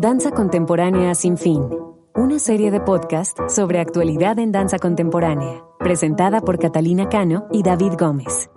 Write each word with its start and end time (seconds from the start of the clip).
Danza 0.00 0.30
Contemporánea 0.30 1.12
Sin 1.16 1.36
Fin, 1.36 1.60
una 2.14 2.38
serie 2.38 2.70
de 2.70 2.78
podcast 2.80 3.36
sobre 3.48 3.80
actualidad 3.80 4.38
en 4.38 4.52
danza 4.52 4.78
contemporánea, 4.78 5.64
presentada 5.80 6.40
por 6.40 6.60
Catalina 6.60 7.08
Cano 7.08 7.48
y 7.50 7.64
David 7.64 7.94
Gómez. 7.98 8.48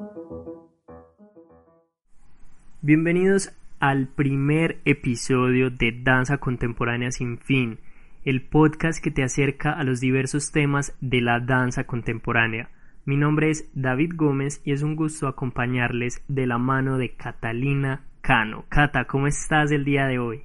Bienvenidos 2.83 3.51
al 3.79 4.07
primer 4.09 4.81
episodio 4.85 5.71
de 5.71 5.99
Danza 6.03 6.37
Contemporánea 6.37 7.09
Sin 7.11 7.39
Fin, 7.39 7.79
el 8.23 8.43
podcast 8.43 9.03
que 9.03 9.09
te 9.09 9.23
acerca 9.23 9.71
a 9.71 9.83
los 9.83 9.99
diversos 9.99 10.51
temas 10.51 10.93
de 11.01 11.21
la 11.21 11.39
danza 11.39 11.85
contemporánea. 11.85 12.69
Mi 13.05 13.17
nombre 13.17 13.49
es 13.49 13.67
David 13.73 14.11
Gómez 14.15 14.61
y 14.63 14.73
es 14.73 14.83
un 14.83 14.95
gusto 14.95 15.27
acompañarles 15.27 16.23
de 16.27 16.45
la 16.45 16.59
mano 16.59 16.99
de 16.99 17.15
Catalina 17.15 18.03
Cano. 18.21 18.65
Cata, 18.69 19.05
¿cómo 19.05 19.25
estás 19.25 19.71
el 19.71 19.85
día 19.85 20.05
de 20.05 20.19
hoy? 20.19 20.43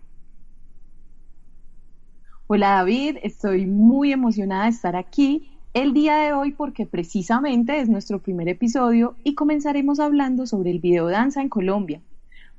Hola 2.48 2.76
David, 2.76 3.16
estoy 3.24 3.66
muy 3.66 4.12
emocionada 4.12 4.64
de 4.64 4.70
estar 4.70 4.94
aquí 4.94 5.50
el 5.74 5.92
día 5.92 6.18
de 6.18 6.32
hoy 6.32 6.52
porque 6.52 6.86
precisamente 6.86 7.80
es 7.80 7.88
nuestro 7.88 8.20
primer 8.22 8.48
episodio 8.48 9.16
y 9.24 9.34
comenzaremos 9.34 9.98
hablando 9.98 10.46
sobre 10.46 10.70
el 10.70 10.78
video 10.78 11.08
danza 11.08 11.42
en 11.42 11.48
Colombia. 11.48 12.00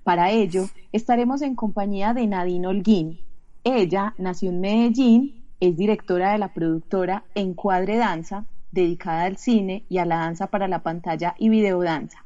Para 0.04 0.30
ello, 0.30 0.66
estaremos 0.92 1.42
en 1.42 1.56
compañía 1.56 2.14
de 2.14 2.28
Nadine 2.28 2.68
Holguín. 2.68 3.22
Ella 3.64 4.14
nació 4.18 4.50
en 4.50 4.60
Medellín, 4.60 5.46
es 5.62 5.78
directora 5.78 6.34
de 6.34 6.40
la 6.40 6.54
productora 6.54 7.24
Encuadre 7.34 7.96
Danza, 7.96 8.44
dedicada 8.74 9.24
al 9.24 9.38
cine 9.38 9.86
y 9.88 10.00
a 10.00 10.06
la 10.06 10.18
danza 10.18 10.48
para 10.48 10.68
la 10.68 10.84
pantalla 10.84 11.34
y 11.40 11.48
videodanza. 11.48 12.26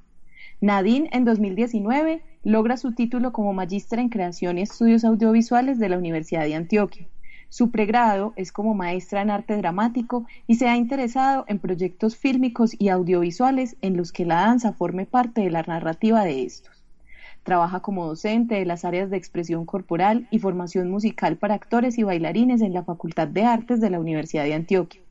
Nadine 0.61 1.11
en 1.13 1.25
2019 1.25 2.23
logra 2.43 2.77
su 2.77 2.95
título 2.95 3.31
como 3.31 3.53
magistra 3.53 4.01
en 4.01 4.09
creación 4.09 4.57
y 4.57 4.63
estudios 4.63 5.05
audiovisuales 5.05 5.77
de 5.77 5.89
la 5.89 5.99
Universidad 5.99 6.45
de 6.45 6.55
Antioquia. 6.55 7.07
Su 7.51 7.69
pregrado 7.69 8.31
es 8.37 8.53
como 8.53 8.73
maestra 8.73 9.21
en 9.21 9.29
arte 9.29 9.57
dramático 9.57 10.25
y 10.47 10.55
se 10.55 10.69
ha 10.69 10.77
interesado 10.77 11.43
en 11.49 11.59
proyectos 11.59 12.15
fílmicos 12.15 12.73
y 12.79 12.87
audiovisuales 12.87 13.75
en 13.81 13.97
los 13.97 14.13
que 14.13 14.25
la 14.25 14.35
danza 14.35 14.71
forme 14.71 15.05
parte 15.05 15.41
de 15.41 15.49
la 15.49 15.61
narrativa 15.61 16.23
de 16.23 16.43
estos. 16.43 16.81
Trabaja 17.43 17.81
como 17.81 18.07
docente 18.07 18.55
de 18.55 18.65
las 18.65 18.85
áreas 18.85 19.09
de 19.09 19.17
expresión 19.17 19.65
corporal 19.65 20.29
y 20.31 20.39
formación 20.39 20.89
musical 20.89 21.35
para 21.35 21.55
actores 21.55 21.97
y 21.97 22.03
bailarines 22.03 22.61
en 22.61 22.71
la 22.71 22.83
Facultad 22.83 23.27
de 23.27 23.43
Artes 23.43 23.81
de 23.81 23.89
la 23.89 23.99
Universidad 23.99 24.45
de 24.45 24.53
Antioquia. 24.53 25.01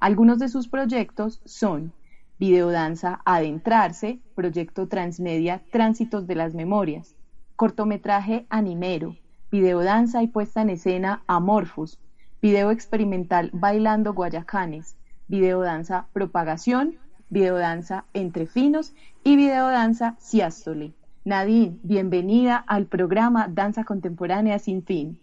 Algunos 0.00 0.38
de 0.38 0.48
sus 0.48 0.68
proyectos 0.68 1.42
son 1.44 1.92
Videodanza 2.38 3.20
Adentrarse, 3.26 4.20
Proyecto 4.34 4.88
Transmedia 4.88 5.60
Tránsitos 5.70 6.26
de 6.26 6.34
las 6.34 6.54
Memorias, 6.54 7.14
cortometraje 7.56 8.46
Animero, 8.48 9.16
Videodanza 9.54 10.20
y 10.20 10.26
puesta 10.26 10.62
en 10.62 10.70
escena 10.70 11.22
Amorphos, 11.28 12.00
video 12.42 12.72
experimental 12.72 13.50
Bailando 13.52 14.12
Guayacanes, 14.12 14.96
videodanza 15.28 16.08
Propagación, 16.12 16.96
videodanza 17.30 18.04
Entre 18.14 18.46
Finos 18.46 18.96
y 19.22 19.36
videodanza 19.36 20.16
Siástole. 20.18 20.92
Nadine, 21.24 21.78
bienvenida 21.84 22.56
al 22.56 22.86
programa 22.86 23.46
Danza 23.46 23.84
Contemporánea 23.84 24.58
Sin 24.58 24.82
Fin. 24.82 25.20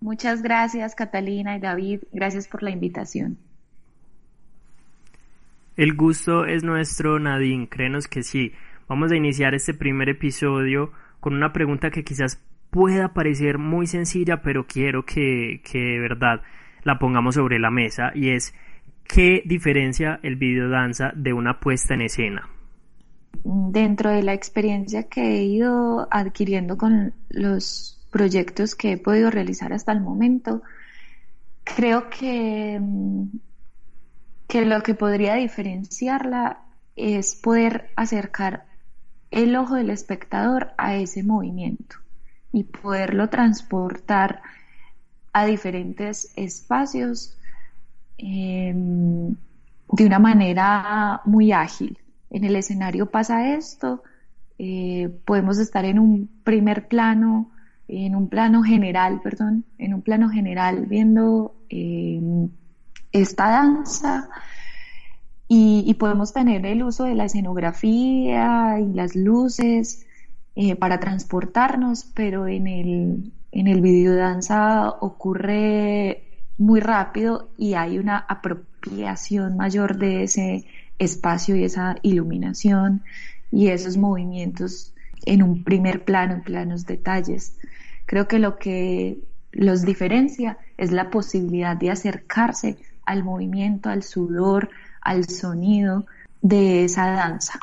Muchas 0.00 0.42
gracias, 0.42 0.94
Catalina 0.94 1.56
y 1.56 1.60
David. 1.60 2.02
Gracias 2.12 2.48
por 2.48 2.62
la 2.62 2.70
invitación. 2.70 3.38
El 5.74 5.96
gusto 5.96 6.44
es 6.44 6.64
nuestro, 6.64 7.18
Nadine. 7.18 7.66
Créenos 7.66 8.08
que 8.08 8.22
sí. 8.22 8.52
Vamos 8.88 9.10
a 9.10 9.16
iniciar 9.16 9.54
este 9.54 9.72
primer 9.72 10.10
episodio 10.10 10.92
con 11.20 11.34
una 11.34 11.54
pregunta 11.54 11.90
que 11.90 12.04
quizás 12.04 12.44
pueda 12.70 13.12
parecer 13.12 13.58
muy 13.58 13.86
sencilla, 13.86 14.42
pero 14.42 14.66
quiero 14.66 15.04
que, 15.04 15.60
que 15.64 15.78
de 15.78 15.98
verdad 15.98 16.42
la 16.82 16.98
pongamos 16.98 17.34
sobre 17.34 17.58
la 17.58 17.70
mesa 17.70 18.12
y 18.14 18.30
es 18.30 18.54
¿qué 19.04 19.42
diferencia 19.44 20.20
el 20.22 20.36
videodanza 20.36 21.12
de 21.14 21.32
una 21.32 21.60
puesta 21.60 21.94
en 21.94 22.02
escena? 22.02 22.48
Dentro 23.42 24.10
de 24.10 24.22
la 24.22 24.34
experiencia 24.34 25.04
que 25.04 25.38
he 25.38 25.44
ido 25.44 26.08
adquiriendo 26.10 26.76
con 26.76 27.14
los 27.28 28.00
proyectos 28.10 28.74
que 28.74 28.92
he 28.92 28.98
podido 28.98 29.30
realizar 29.30 29.72
hasta 29.72 29.92
el 29.92 30.00
momento, 30.00 30.62
creo 31.64 32.10
que, 32.10 32.80
que 34.48 34.64
lo 34.66 34.82
que 34.82 34.94
podría 34.94 35.34
diferenciarla 35.34 36.62
es 36.96 37.34
poder 37.34 37.90
acercar 37.96 38.66
el 39.30 39.54
ojo 39.56 39.76
del 39.76 39.90
espectador 39.90 40.72
a 40.76 40.96
ese 40.96 41.22
movimiento 41.22 41.99
y 42.52 42.64
poderlo 42.64 43.28
transportar 43.28 44.42
a 45.32 45.46
diferentes 45.46 46.32
espacios 46.36 47.36
em, 48.18 49.34
de 49.92 50.06
una 50.06 50.18
manera 50.18 51.20
muy 51.24 51.52
ágil. 51.52 51.98
En 52.30 52.44
el 52.44 52.56
escenario 52.56 53.06
pasa 53.06 53.54
esto, 53.54 54.02
eh, 54.58 55.08
podemos 55.24 55.58
estar 55.58 55.84
en 55.84 55.98
un 55.98 56.28
primer 56.44 56.88
plano 56.88 57.50
en 57.92 58.14
un 58.14 58.28
plano 58.28 58.62
general, 58.62 59.20
perdón, 59.20 59.64
en 59.78 59.94
un 59.94 60.02
plano 60.02 60.28
general 60.28 60.86
viendo 60.86 61.54
em, 61.68 62.48
esta 63.12 63.50
danza 63.50 64.28
y, 65.48 65.92
podemos 65.94 66.32
tener 66.32 66.64
el 66.64 66.84
uso 66.84 67.04
de 67.04 67.16
la 67.16 67.24
escenografía 67.24 68.78
y 68.78 68.92
las 68.94 69.16
luces 69.16 70.06
eh, 70.62 70.76
para 70.76 71.00
transportarnos, 71.00 72.04
pero 72.12 72.46
en 72.46 72.66
el, 72.66 73.32
en 73.50 73.66
el 73.66 73.80
video 73.80 74.14
danza 74.14 74.90
ocurre 74.90 76.22
muy 76.58 76.80
rápido 76.80 77.48
y 77.56 77.72
hay 77.72 77.98
una 77.98 78.18
apropiación 78.18 79.56
mayor 79.56 79.96
de 79.96 80.24
ese 80.24 80.66
espacio 80.98 81.56
y 81.56 81.64
esa 81.64 81.96
iluminación 82.02 83.02
y 83.50 83.68
esos 83.68 83.96
movimientos 83.96 84.92
en 85.24 85.42
un 85.42 85.64
primer 85.64 86.04
plano, 86.04 86.34
en 86.34 86.42
planos 86.42 86.84
detalles. 86.84 87.56
Creo 88.04 88.28
que 88.28 88.38
lo 88.38 88.58
que 88.58 89.16
los 89.52 89.80
diferencia 89.80 90.58
es 90.76 90.92
la 90.92 91.08
posibilidad 91.08 91.74
de 91.74 91.90
acercarse 91.90 92.76
al 93.06 93.24
movimiento, 93.24 93.88
al 93.88 94.02
sudor, 94.02 94.68
al 95.00 95.26
sonido 95.26 96.04
de 96.42 96.84
esa 96.84 97.06
danza. 97.06 97.58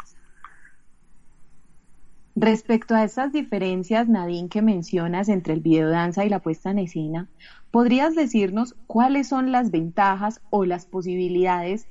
Respecto 2.39 2.93
a 2.93 3.03
esas 3.03 3.33
diferencias, 3.33 4.07
Nadine, 4.07 4.49
que 4.49 4.61
mencionas 4.61 5.27
entre 5.27 5.53
el 5.53 5.61
videodanza 5.61 6.23
y 6.23 6.29
la 6.29 6.39
puesta 6.39 6.69
en 6.69 6.79
escena, 6.79 7.29
¿podrías 7.71 8.15
decirnos 8.15 8.75
cuáles 8.85 9.27
son 9.27 9.51
las 9.51 9.71
ventajas 9.71 10.41
o 10.51 10.63
las 10.63 10.85
posibilidades 10.85 11.87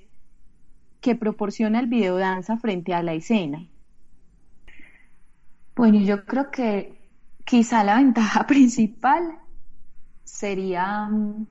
que 1.01 1.17
proporciona 1.17 1.81
el 1.81 1.89
videodanza 1.89 2.59
frente 2.59 2.95
a 2.95 3.03
la 3.03 3.15
escena? 3.15 3.67
Bueno, 5.75 5.99
yo 6.01 6.25
creo 6.25 6.51
que 6.51 6.97
Quizá 7.47 7.85
la 7.85 7.95
ventaja 7.95 8.45
principal 8.49 9.39
sería 10.25 11.07
mm, 11.07 11.47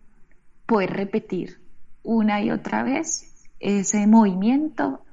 poder 0.66 0.92
repetir 0.92 1.62
una 2.04 2.42
y 2.42 2.52
otra 2.52 2.84
vez 2.84 3.48
ese 3.62 4.06
movimiento 4.06 5.05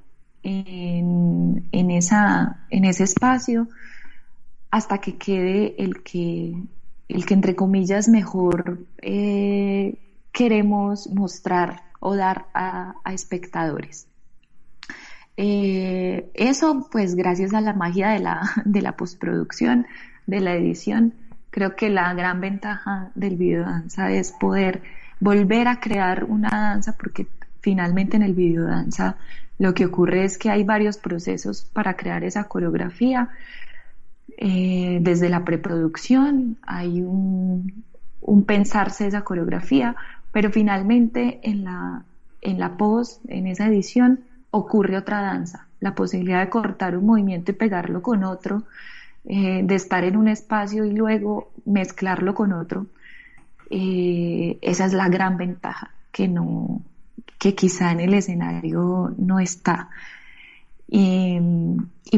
en, 0.43 1.91
esa, 1.91 2.65
en 2.69 2.85
ese 2.85 3.03
espacio 3.05 3.67
hasta 4.69 4.97
que 4.99 5.17
quede 5.17 5.75
el 5.77 6.03
que, 6.03 6.55
el 7.07 7.25
que 7.25 7.33
entre 7.33 7.55
comillas 7.55 8.09
mejor 8.09 8.79
eh, 9.01 9.97
queremos 10.31 11.09
mostrar 11.09 11.83
o 11.99 12.15
dar 12.15 12.47
a, 12.53 12.95
espectadores. 13.13 14.07
Eh, 15.37 16.29
eso, 16.33 16.87
pues 16.91 17.15
gracias 17.15 17.53
a 17.53 17.61
la 17.61 17.73
magia 17.73 18.09
de 18.09 18.19
la, 18.19 18.41
de 18.65 18.81
la 18.81 18.97
postproducción, 18.97 19.87
de 20.27 20.41
la 20.41 20.55
edición, 20.55 21.13
creo 21.49 21.75
que 21.75 21.89
la 21.89 22.13
gran 22.13 22.41
ventaja 22.41 23.11
del 23.15 23.37
video 23.37 23.63
danza 23.63 24.11
es 24.11 24.31
poder 24.31 24.81
volver 25.19 25.67
a 25.67 25.79
crear 25.79 26.23
una 26.25 26.49
danza 26.49 26.97
porque 26.97 27.27
finalmente 27.63 28.17
en 28.17 28.23
el 28.23 28.33
video 28.33 28.65
danza 28.65 29.15
lo 29.57 29.73
que 29.73 29.85
ocurre 29.85 30.25
es 30.25 30.37
que 30.37 30.49
hay 30.49 30.63
varios 30.63 30.97
procesos 30.97 31.63
para 31.73 31.95
crear 31.95 32.23
esa 32.23 32.43
coreografía. 32.45 33.29
Eh, 34.37 34.99
desde 35.01 35.29
la 35.29 35.45
preproducción 35.45 36.57
hay 36.63 37.01
un, 37.01 37.83
un, 38.21 38.43
pensarse 38.43 39.07
esa 39.07 39.23
coreografía, 39.23 39.95
pero 40.31 40.51
finalmente 40.51 41.39
en 41.43 41.63
la, 41.63 42.03
en 42.41 42.59
la 42.59 42.75
post, 42.75 43.21
en 43.29 43.47
esa 43.47 43.67
edición, 43.67 44.21
ocurre 44.51 44.97
otra 44.97 45.21
danza, 45.21 45.67
la 45.79 45.95
posibilidad 45.95 46.41
de 46.41 46.49
cortar 46.49 46.97
un 46.97 47.05
movimiento 47.05 47.51
y 47.51 47.55
pegarlo 47.55 48.01
con 48.01 48.23
otro, 48.23 48.63
eh, 49.25 49.61
de 49.63 49.75
estar 49.75 50.03
en 50.03 50.17
un 50.17 50.27
espacio 50.27 50.83
y 50.83 50.91
luego 50.91 51.51
mezclarlo 51.65 52.33
con 52.33 52.51
otro, 52.51 52.87
eh, 53.69 54.57
esa 54.61 54.85
es 54.85 54.93
la 54.93 55.07
gran 55.07 55.37
ventaja 55.37 55.91
que 56.11 56.27
no, 56.27 56.81
que 57.39 57.55
quizá 57.55 57.91
en 57.91 57.99
el 57.99 58.13
escenario 58.13 59.13
no 59.17 59.39
está. 59.39 59.89
y, 60.87 61.39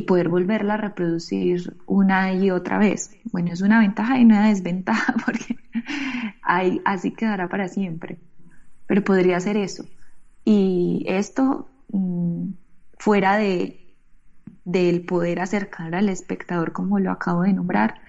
poder 0.08 0.30
volverla 0.30 0.76
a 0.76 0.78
reproducir 0.78 1.78
una 1.88 2.34
y 2.34 2.52
otra 2.52 2.78
vez. 2.78 3.16
Bueno, 3.32 3.52
es 3.54 3.62
una 3.62 3.80
ventaja 3.80 4.20
y 4.20 4.26
una 4.26 4.50
desventaja 4.50 5.16
porque 5.26 5.58
así 6.86 7.12
quedará 7.12 7.48
para 7.48 7.70
siempre, 7.70 8.20
pero 8.86 9.04
podría 9.04 9.40
ser 9.40 9.58
eso. 9.58 9.86
Y 10.44 11.06
esto 11.08 11.68
mm, 11.92 12.50
fuera 13.00 13.38
de 13.38 13.86
del 14.66 15.06
poder 15.06 15.40
acercar 15.40 15.96
al 15.96 16.10
espectador, 16.10 16.74
como 16.74 17.00
lo 17.00 17.12
acabo 17.12 17.44
de 17.44 17.54
nombrar, 17.54 18.02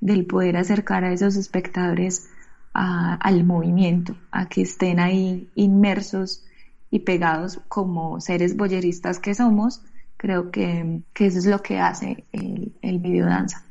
del 0.00 0.24
poder 0.26 0.56
acercar 0.56 1.04
a 1.04 1.12
esos 1.12 1.36
espectadores 1.36 2.30
al 2.74 3.44
movimiento, 3.44 4.16
a 4.32 4.48
que 4.48 4.62
estén 4.62 4.98
ahí 4.98 5.48
inmersos 5.54 6.44
y 6.90 7.00
pegados 7.00 7.60
como 7.68 8.20
seres 8.20 8.56
boyeristas 8.56 9.20
que 9.20 9.34
somos, 9.34 9.82
creo 10.16 10.50
que, 10.50 11.02
eso 11.14 11.38
es 11.38 11.46
lo 11.46 11.62
que 11.62 11.78
hace 11.78 12.24
el, 12.32 12.72
el 12.82 12.98
videodanza, 12.98 13.64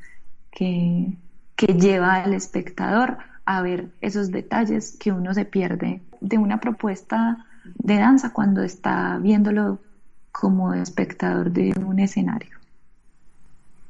que, 0.51 1.13
que 1.55 1.73
lleva 1.73 2.15
al 2.15 2.33
espectador 2.33 3.17
a 3.45 3.61
ver 3.61 3.89
esos 4.01 4.31
detalles 4.31 4.97
que 4.97 5.11
uno 5.11 5.33
se 5.33 5.45
pierde 5.45 6.01
de 6.21 6.37
una 6.37 6.59
propuesta 6.59 7.45
de 7.65 7.97
danza 7.97 8.31
cuando 8.31 8.63
está 8.63 9.17
viéndolo 9.19 9.79
como 10.31 10.73
espectador 10.73 11.51
de 11.51 11.73
un 11.79 11.99
escenario. 11.99 12.57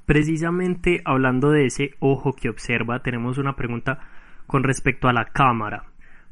Precisamente 0.06 1.02
hablando 1.06 1.52
de 1.52 1.68
ese 1.68 1.92
ojo 2.00 2.34
que 2.34 2.50
observa, 2.50 3.02
tenemos 3.02 3.38
una 3.38 3.56
pregunta 3.56 4.00
con 4.48 4.64
respecto 4.64 5.08
a 5.08 5.14
la 5.14 5.26
cámara, 5.26 5.86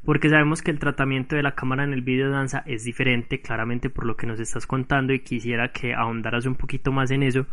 porque 0.04 0.28
sabemos 0.28 0.62
que 0.62 0.70
el 0.70 0.78
tratamiento 0.78 1.36
de 1.36 1.42
la 1.42 1.54
cámara 1.54 1.84
en 1.84 1.92
el 1.92 2.02
video 2.02 2.30
danza 2.30 2.62
es 2.66 2.84
diferente, 2.84 3.40
claramente 3.40 3.90
por 3.90 4.04
lo 4.04 4.16
que 4.16 4.26
nos 4.26 4.40
estás 4.40 4.66
contando, 4.66 5.12
y 5.12 5.20
quisiera 5.20 5.72
que 5.72 5.94
ahondaras 5.94 6.46
un 6.46 6.56
poquito 6.56 6.92
más 6.92 7.10
en 7.10 7.22
eso, 7.22 7.46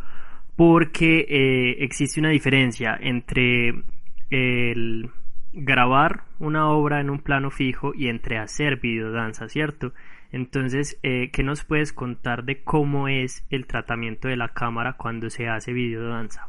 porque 0.56 1.26
eh, 1.30 1.84
existe 1.84 2.20
una 2.20 2.30
diferencia 2.30 2.98
entre 3.00 3.84
el 4.30 5.10
grabar 5.54 6.24
una 6.40 6.70
obra 6.70 7.02
en 7.02 7.10
un 7.10 7.20
plano 7.20 7.50
fijo 7.50 7.94
y 7.96 8.08
entre 8.08 8.38
hacer 8.38 8.80
videodanza, 8.80 9.48
¿cierto? 9.50 9.94
Entonces, 10.32 11.00
eh, 11.02 11.32
¿qué 11.32 11.44
nos 11.44 11.64
puedes 11.64 11.92
contar 11.92 12.44
de 12.44 12.64
cómo 12.64 13.08
es 13.08 13.44
el 13.50 13.66
tratamiento 13.66 14.28
de 14.28 14.38
la 14.38 14.50
cámara 14.50 14.94
cuando 14.94 15.30
se 15.30 15.48
hace 15.48 15.74
videodanza? 15.74 16.48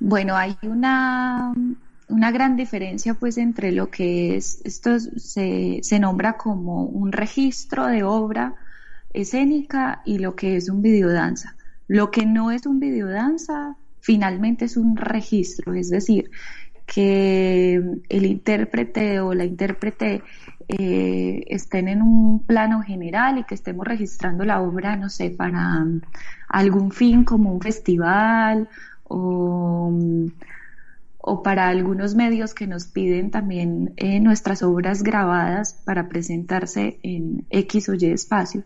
Bueno, 0.00 0.36
hay 0.36 0.56
una, 0.62 1.52
una 2.10 2.30
gran 2.30 2.56
diferencia 2.56 3.14
pues 3.14 3.38
entre 3.38 3.72
lo 3.72 3.90
que 3.90 4.36
es, 4.36 4.60
esto 4.64 4.98
se, 4.98 5.80
se 5.82 5.98
nombra 5.98 6.36
como 6.36 6.84
un 6.84 7.12
registro 7.12 7.86
de 7.86 8.02
obra 8.02 8.54
escénica 9.12 10.02
y 10.04 10.18
lo 10.18 10.34
que 10.34 10.56
es 10.56 10.68
un 10.68 10.82
videodanza. 10.82 11.56
Lo 11.88 12.10
que 12.10 12.26
no 12.26 12.50
es 12.50 12.66
un 12.66 12.78
videodanza 12.80 13.76
finalmente 14.00 14.64
es 14.64 14.76
un 14.76 14.96
registro, 14.96 15.74
es 15.74 15.90
decir, 15.90 16.30
que 16.86 17.74
el 18.08 18.26
intérprete 18.26 19.20
o 19.20 19.32
la 19.34 19.44
intérprete 19.44 20.22
eh, 20.68 21.44
estén 21.48 21.88
en 21.88 22.02
un 22.02 22.44
plano 22.44 22.82
general 22.82 23.38
y 23.38 23.44
que 23.44 23.54
estemos 23.54 23.86
registrando 23.86 24.44
la 24.44 24.60
obra, 24.60 24.96
no 24.96 25.08
sé, 25.08 25.30
para 25.30 25.86
algún 26.48 26.90
fin 26.90 27.24
como 27.24 27.52
un 27.52 27.60
festival 27.60 28.68
o, 29.04 29.92
o 31.22 31.42
para 31.42 31.68
algunos 31.68 32.14
medios 32.14 32.54
que 32.54 32.66
nos 32.66 32.86
piden 32.86 33.30
también 33.30 33.92
eh, 33.96 34.20
nuestras 34.20 34.62
obras 34.62 35.02
grabadas 35.02 35.74
para 35.84 36.08
presentarse 36.08 36.98
en 37.02 37.44
X 37.50 37.88
o 37.88 37.94
Y 37.94 38.06
espacio 38.06 38.64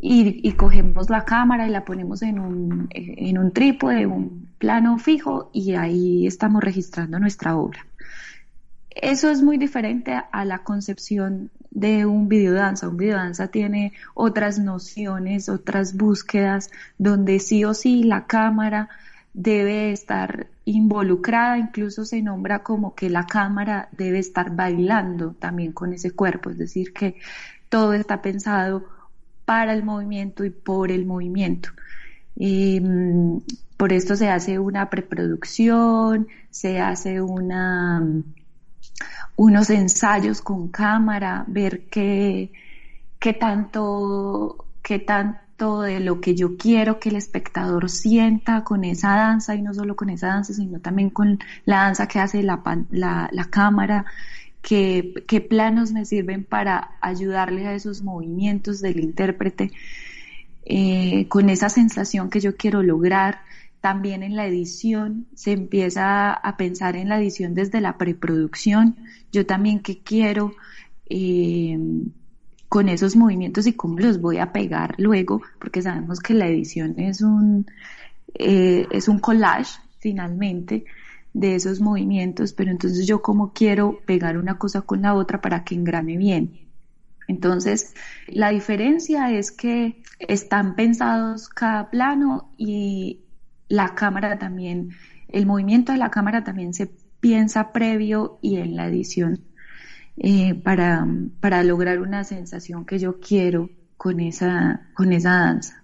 y, 0.00 0.52
cogemos 0.52 1.10
la 1.10 1.24
cámara 1.24 1.66
y 1.66 1.70
la 1.70 1.84
ponemos 1.84 2.22
en 2.22 2.38
un, 2.38 2.88
en 2.90 3.38
un 3.38 3.52
trípode, 3.52 4.06
un 4.06 4.48
plano 4.58 4.98
fijo 4.98 5.50
y 5.52 5.74
ahí 5.74 6.26
estamos 6.26 6.62
registrando 6.62 7.18
nuestra 7.18 7.56
obra. 7.56 7.84
Eso 8.90 9.30
es 9.30 9.42
muy 9.42 9.58
diferente 9.58 10.14
a 10.30 10.44
la 10.44 10.60
concepción 10.60 11.50
de 11.70 12.04
un 12.06 12.28
videodanza. 12.28 12.88
Un 12.88 12.96
videodanza 12.96 13.48
tiene 13.48 13.92
otras 14.14 14.58
nociones, 14.58 15.48
otras 15.48 15.96
búsquedas, 15.96 16.70
donde 16.98 17.38
sí 17.38 17.64
o 17.64 17.74
sí 17.74 18.02
la 18.02 18.26
cámara 18.26 18.88
debe 19.34 19.92
estar 19.92 20.48
involucrada, 20.64 21.58
incluso 21.58 22.04
se 22.04 22.22
nombra 22.22 22.62
como 22.62 22.94
que 22.94 23.10
la 23.10 23.26
cámara 23.26 23.88
debe 23.92 24.18
estar 24.18 24.54
bailando 24.54 25.32
también 25.34 25.72
con 25.72 25.92
ese 25.92 26.10
cuerpo, 26.12 26.50
es 26.50 26.58
decir, 26.58 26.92
que 26.92 27.16
todo 27.68 27.94
está 27.94 28.20
pensado 28.22 28.84
para 29.44 29.72
el 29.72 29.82
movimiento 29.84 30.44
y 30.44 30.50
por 30.50 30.90
el 30.90 31.06
movimiento. 31.06 31.70
Mm, 32.36 33.38
por 33.76 33.92
esto 33.92 34.16
se 34.16 34.28
hace 34.28 34.58
una 34.58 34.88
preproducción, 34.90 36.28
se 36.50 36.80
hace 36.80 37.20
unos 39.36 39.70
ensayos 39.70 40.40
con 40.40 40.68
cámara, 40.68 41.44
ver 41.48 41.86
qué, 41.88 42.52
qué 43.18 43.32
tanto, 43.32 44.66
qué 44.82 44.98
de 45.62 46.00
lo 46.00 46.20
que 46.20 46.34
yo 46.34 46.56
quiero 46.56 46.98
que 46.98 47.10
el 47.10 47.16
espectador 47.16 47.88
sienta 47.88 48.64
con 48.64 48.84
esa 48.84 49.14
danza 49.14 49.54
y 49.54 49.62
no 49.62 49.72
solo 49.72 49.94
con 49.94 50.10
esa 50.10 50.28
danza, 50.28 50.52
sino 50.52 50.80
también 50.80 51.10
con 51.10 51.38
la 51.64 51.82
danza 51.82 52.08
que 52.08 52.18
hace 52.18 52.42
la, 52.42 52.62
la, 52.90 53.44
cámara 53.48 54.04
qué, 54.60 55.46
planos 55.48 55.92
me 55.92 56.04
sirven 56.04 56.44
para 56.44 56.96
ayudarle 57.00 57.66
a 57.66 57.74
esos 57.74 58.02
movimientos 58.02 58.80
del 58.80 58.98
intérprete 58.98 59.70
eh, 60.64 61.28
con 61.28 61.48
esa 61.48 61.68
sensación 61.68 62.28
que 62.28 62.40
yo 62.40 62.56
quiero 62.56 62.82
lograr. 62.82 63.40
También 63.80 64.22
en 64.22 64.34
la 64.36 64.46
edición 64.46 65.26
se 65.34 65.52
empieza 65.52 66.32
a 66.32 66.56
pensar 66.56 66.96
en 66.96 67.08
la 67.08 67.20
edición 67.20 67.54
desde 67.54 67.80
la 67.80 67.98
preproducción. 67.98 68.96
Yo 69.32 69.46
también 69.46 69.80
qué 69.80 70.02
quiero 70.02 70.54
eh, 71.08 71.78
con 72.72 72.88
esos 72.88 73.16
movimientos 73.16 73.66
y 73.66 73.74
cómo 73.74 73.98
los 73.98 74.18
voy 74.18 74.38
a 74.38 74.50
pegar 74.50 74.94
luego, 74.96 75.42
porque 75.58 75.82
sabemos 75.82 76.20
que 76.20 76.32
la 76.32 76.46
edición 76.46 76.98
es 76.98 77.20
un, 77.20 77.66
eh, 78.32 78.86
es 78.90 79.08
un 79.08 79.18
collage 79.18 79.78
finalmente 79.98 80.86
de 81.34 81.54
esos 81.54 81.82
movimientos, 81.82 82.54
pero 82.54 82.70
entonces 82.70 83.06
yo 83.06 83.20
como 83.20 83.52
quiero 83.52 84.00
pegar 84.06 84.38
una 84.38 84.56
cosa 84.56 84.80
con 84.80 85.02
la 85.02 85.12
otra 85.12 85.42
para 85.42 85.64
que 85.64 85.74
engrane 85.74 86.16
bien. 86.16 86.60
Entonces, 87.28 87.92
la 88.26 88.48
diferencia 88.48 89.30
es 89.30 89.52
que 89.52 90.02
están 90.18 90.74
pensados 90.74 91.50
cada 91.50 91.90
plano 91.90 92.54
y 92.56 93.20
la 93.68 93.94
cámara 93.94 94.38
también, 94.38 94.92
el 95.28 95.44
movimiento 95.44 95.92
de 95.92 95.98
la 95.98 96.10
cámara 96.10 96.42
también 96.42 96.72
se 96.72 96.90
piensa 97.20 97.70
previo 97.70 98.38
y 98.40 98.56
en 98.56 98.76
la 98.76 98.86
edición 98.86 99.51
eh, 100.16 100.54
para, 100.54 101.06
para 101.40 101.62
lograr 101.62 102.00
una 102.00 102.24
sensación 102.24 102.84
que 102.84 102.98
yo 102.98 103.20
quiero 103.20 103.70
con 103.96 104.20
esa, 104.20 104.88
con 104.94 105.12
esa 105.12 105.30
danza 105.30 105.82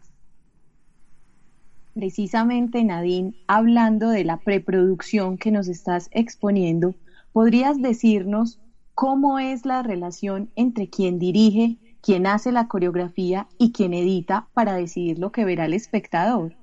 precisamente 1.99 2.85
Nadine, 2.85 3.35
hablando 3.49 4.11
de 4.11 4.23
la 4.23 4.37
preproducción 4.37 5.37
que 5.37 5.51
nos 5.51 5.67
estás 5.67 6.09
exponiendo, 6.13 6.95
¿podrías 7.33 7.83
decirnos 7.83 8.61
cómo 8.95 9.41
es 9.41 9.67
la 9.67 9.83
relación 9.83 10.49
entre 10.55 10.89
quien 10.89 11.19
dirige, 11.19 11.77
quien 12.01 12.29
hace 12.29 12.53
la 12.53 12.69
coreografía 12.69 13.49
y 13.59 13.73
quien 13.73 13.95
edita 13.95 14.47
para 14.55 14.75
decidir 14.75 15.19
lo 15.19 15.33
que 15.33 15.45
verá 15.45 15.65
el 15.65 15.75
espectador? 15.75 16.55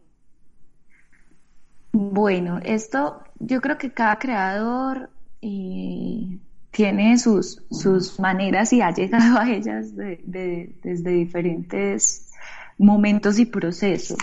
Bueno, 1.91 2.62
esto 2.63 3.22
yo 3.39 3.60
creo 3.60 3.77
que 3.77 3.91
cada 3.91 4.17
creador 4.19 5.10
eh, 5.41 6.39
tiene 6.75 7.17
sus, 7.17 7.62
sus 7.72 8.20
maneras 8.20 8.74
y 8.74 8.82
ha 8.82 8.91
llegado 8.91 9.38
a 9.39 9.50
ellas 9.50 9.96
desde 9.96 11.10
diferentes 11.10 12.32
momentos 12.77 13.39
y 13.39 13.46
procesos. 13.46 14.17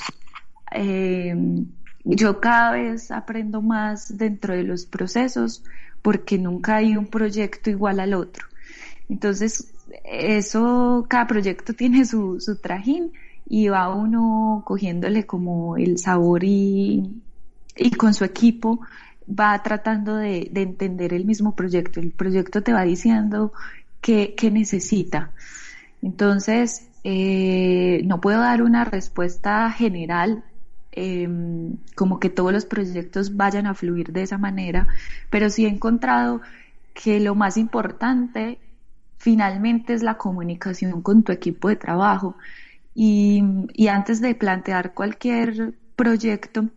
Eh, 0.70 1.34
yo 2.04 2.40
cada 2.40 2.72
vez 2.72 3.10
aprendo 3.10 3.62
más 3.62 4.18
dentro 4.18 4.54
de 4.54 4.64
los 4.64 4.84
procesos 4.84 5.64
porque 6.02 6.36
nunca 6.36 6.76
hay 6.76 6.96
un 6.96 7.06
proyecto 7.06 7.70
igual 7.70 8.00
al 8.00 8.12
otro. 8.12 8.44
Entonces, 9.08 9.72
eso, 10.04 11.06
cada 11.08 11.26
proyecto 11.26 11.72
tiene 11.78 12.04
su, 12.04 12.38
su 12.38 12.56
trajín 12.56 13.12
y 13.48 13.68
va 13.68 13.94
uno 13.94 14.62
cogiéndole 14.66 15.24
como 15.24 15.78
el 15.78 15.96
sabor 15.96 16.44
y, 16.44 17.22
y 17.76 17.90
con 17.92 18.12
su 18.12 18.24
equipo 18.24 18.80
va 19.28 19.62
tratando 19.62 20.16
de, 20.16 20.48
de, 20.50 20.62
entender 20.62 21.12
el 21.14 21.24
mismo 21.24 21.54
proyecto. 21.54 22.00
El 22.00 22.12
proyecto 22.12 22.62
te 22.62 22.72
va 22.72 22.82
diciendo 22.82 23.52
qué, 24.00 24.34
qué 24.36 24.50
necesita. 24.50 25.32
Entonces, 26.02 26.88
eh, 27.04 28.02
no 28.04 28.20
puedo 28.20 28.40
dar 28.40 28.62
una 28.62 28.84
respuesta 28.84 29.70
general 29.70 30.44
Em, 30.94 31.78
como 31.96 32.20
que 32.20 32.28
todos 32.28 32.52
los 32.52 32.66
proyectos 32.66 33.34
vayan 33.36 33.66
a 33.66 33.72
fluir 33.74 34.12
de 34.12 34.22
esa 34.22 34.36
manera, 34.36 34.88
pero 35.30 35.48
sí 35.48 35.64
he 35.64 35.68
encontrado 35.68 36.42
que 36.92 37.18
lo 37.18 37.34
más 37.34 37.56
importante 37.56 38.58
finalmente 39.16 39.94
es 39.94 40.02
la 40.02 40.18
comunicación 40.18 41.00
con 41.00 41.22
tu 41.22 41.32
equipo 41.32 41.68
de 41.68 41.76
trabajo 41.76 42.36
Y, 42.94 43.42
y 43.72 43.88
antes 43.88 44.20
de 44.20 44.34
plantear 44.34 44.92
cualquier 44.92 45.74
proyecto, 45.96 46.68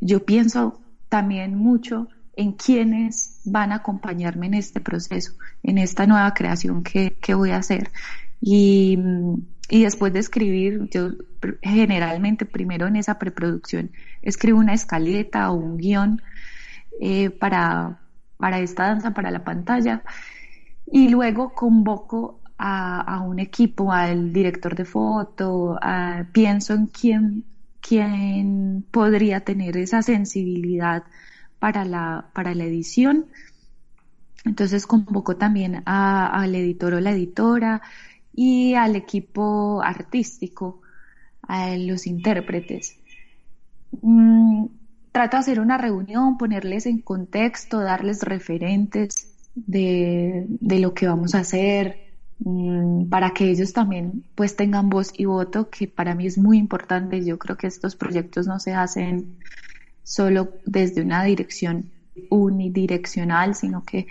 yo 0.00 0.24
pienso 0.24 0.80
también 1.14 1.54
mucho 1.54 2.08
en 2.34 2.54
quiénes 2.54 3.40
van 3.44 3.70
a 3.70 3.76
acompañarme 3.76 4.46
en 4.46 4.54
este 4.54 4.80
proceso, 4.80 5.34
en 5.62 5.78
esta 5.78 6.08
nueva 6.08 6.34
creación 6.34 6.82
que, 6.82 7.12
que 7.22 7.34
voy 7.34 7.52
a 7.52 7.58
hacer. 7.58 7.92
Y, 8.40 8.98
y, 9.68 9.84
después 9.84 10.12
de 10.12 10.18
escribir, 10.18 10.88
yo 10.90 11.10
generalmente 11.62 12.46
primero 12.46 12.88
en 12.88 12.96
esa 12.96 13.16
preproducción 13.20 13.92
escribo 14.22 14.58
una 14.58 14.74
escaleta 14.74 15.52
o 15.52 15.54
un 15.54 15.76
guion 15.76 16.20
eh, 17.00 17.30
para, 17.30 18.00
para 18.36 18.58
esta 18.58 18.88
danza, 18.88 19.14
para 19.14 19.30
la 19.30 19.44
pantalla, 19.44 20.02
y 20.84 21.10
luego 21.10 21.54
convoco 21.54 22.40
a, 22.58 23.02
a 23.02 23.20
un 23.20 23.38
equipo, 23.38 23.92
al 23.92 24.32
director 24.32 24.74
de 24.74 24.84
foto, 24.84 25.78
pienso 26.32 26.74
en 26.74 26.86
quién, 26.88 27.44
quién 27.86 28.84
podría 28.90 29.40
tener 29.40 29.76
esa 29.76 30.02
sensibilidad 30.02 31.04
para 31.58 31.84
la, 31.84 32.30
para 32.32 32.54
la 32.54 32.64
edición. 32.64 33.26
Entonces 34.44 34.86
convoco 34.86 35.36
también 35.36 35.82
al 35.84 36.54
editor 36.54 36.94
o 36.94 37.00
la 37.00 37.12
editora 37.12 37.82
y 38.34 38.74
al 38.74 38.96
equipo 38.96 39.82
artístico, 39.82 40.80
a 41.42 41.76
los 41.76 42.06
intérpretes. 42.06 42.96
Mm, 44.00 44.66
trato 45.12 45.36
de 45.36 45.40
hacer 45.40 45.60
una 45.60 45.78
reunión, 45.78 46.38
ponerles 46.38 46.86
en 46.86 47.00
contexto, 47.00 47.80
darles 47.80 48.22
referentes 48.22 49.30
de, 49.54 50.46
de 50.48 50.78
lo 50.78 50.94
que 50.94 51.06
vamos 51.06 51.34
a 51.34 51.40
hacer, 51.40 52.03
para 53.10 53.32
que 53.32 53.50
ellos 53.50 53.72
también 53.72 54.24
pues 54.34 54.56
tengan 54.56 54.90
voz 54.90 55.12
y 55.16 55.24
voto, 55.24 55.70
que 55.70 55.88
para 55.88 56.14
mí 56.14 56.26
es 56.26 56.38
muy 56.38 56.58
importante. 56.58 57.24
Yo 57.24 57.38
creo 57.38 57.56
que 57.56 57.66
estos 57.66 57.96
proyectos 57.96 58.46
no 58.46 58.58
se 58.58 58.74
hacen 58.74 59.36
solo 60.02 60.54
desde 60.66 61.02
una 61.02 61.24
dirección 61.24 61.90
unidireccional, 62.30 63.54
sino 63.54 63.84
que 63.84 64.06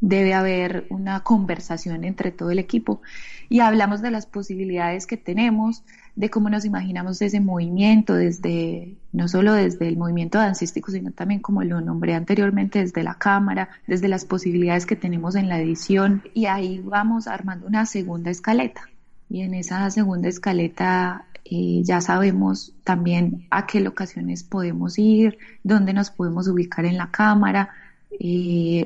debe 0.00 0.34
haber 0.34 0.86
una 0.90 1.20
conversación 1.20 2.04
entre 2.04 2.30
todo 2.30 2.50
el 2.50 2.58
equipo 2.58 3.00
y 3.48 3.60
hablamos 3.60 4.02
de 4.02 4.10
las 4.10 4.26
posibilidades 4.26 5.06
que 5.06 5.16
tenemos, 5.16 5.82
de 6.16 6.30
cómo 6.30 6.48
nos 6.48 6.64
imaginamos 6.64 7.20
ese 7.22 7.40
movimiento, 7.40 8.14
desde, 8.14 8.96
no 9.12 9.28
solo 9.28 9.52
desde 9.52 9.88
el 9.88 9.96
movimiento 9.96 10.38
dancístico, 10.38 10.90
sino 10.92 11.10
también 11.10 11.40
como 11.40 11.64
lo 11.64 11.80
nombré 11.80 12.14
anteriormente, 12.14 12.80
desde 12.80 13.02
la 13.02 13.14
cámara, 13.14 13.68
desde 13.86 14.08
las 14.08 14.24
posibilidades 14.24 14.86
que 14.86 14.96
tenemos 14.96 15.34
en 15.34 15.48
la 15.48 15.60
edición 15.60 16.22
y 16.34 16.46
ahí 16.46 16.80
vamos 16.84 17.26
armando 17.26 17.66
una 17.66 17.86
segunda 17.86 18.30
escaleta 18.30 18.88
y 19.28 19.40
en 19.40 19.54
esa 19.54 19.90
segunda 19.90 20.28
escaleta 20.28 21.24
eh, 21.44 21.82
ya 21.82 22.00
sabemos 22.00 22.72
también 22.84 23.46
a 23.50 23.66
qué 23.66 23.80
locaciones 23.80 24.44
podemos 24.44 24.98
ir, 24.98 25.38
dónde 25.62 25.92
nos 25.92 26.10
podemos 26.10 26.48
ubicar 26.48 26.84
en 26.84 26.96
la 26.96 27.10
cámara. 27.10 27.70